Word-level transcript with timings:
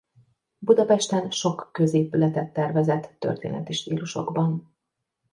Budapesten 0.59 1.31
sok 1.31 1.69
középületet 1.71 2.53
tervezett 2.53 3.15
történeti 3.19 3.73
stílusokban. 3.73 4.75